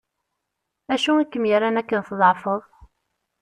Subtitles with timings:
[0.93, 2.61] Acu i kem-yerran akken tḍeεfeḍ?